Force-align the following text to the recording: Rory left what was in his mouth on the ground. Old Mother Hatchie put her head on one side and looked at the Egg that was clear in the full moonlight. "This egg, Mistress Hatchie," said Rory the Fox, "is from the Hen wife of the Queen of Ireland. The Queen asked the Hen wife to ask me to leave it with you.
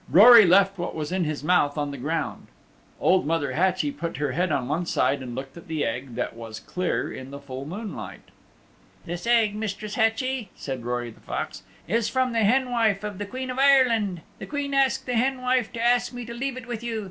Rory 0.09 0.45
left 0.47 0.79
what 0.79 0.95
was 0.95 1.11
in 1.11 1.25
his 1.25 1.43
mouth 1.43 1.77
on 1.77 1.91
the 1.91 1.97
ground. 1.99 2.47
Old 2.99 3.27
Mother 3.27 3.51
Hatchie 3.51 3.91
put 3.91 4.17
her 4.17 4.31
head 4.31 4.51
on 4.51 4.67
one 4.67 4.87
side 4.87 5.21
and 5.21 5.35
looked 5.35 5.57
at 5.57 5.67
the 5.67 5.85
Egg 5.85 6.15
that 6.15 6.35
was 6.35 6.59
clear 6.59 7.13
in 7.13 7.29
the 7.29 7.37
full 7.37 7.65
moonlight. 7.65 8.21
"This 9.05 9.27
egg, 9.27 9.53
Mistress 9.53 9.93
Hatchie," 9.93 10.49
said 10.55 10.85
Rory 10.85 11.11
the 11.11 11.19
Fox, 11.19 11.61
"is 11.87 12.09
from 12.09 12.33
the 12.33 12.39
Hen 12.43 12.71
wife 12.71 13.03
of 13.03 13.19
the 13.19 13.27
Queen 13.27 13.51
of 13.51 13.59
Ireland. 13.59 14.21
The 14.39 14.47
Queen 14.47 14.73
asked 14.73 15.05
the 15.05 15.13
Hen 15.13 15.39
wife 15.39 15.71
to 15.73 15.79
ask 15.79 16.11
me 16.13 16.25
to 16.25 16.33
leave 16.33 16.57
it 16.57 16.65
with 16.65 16.81
you. 16.81 16.99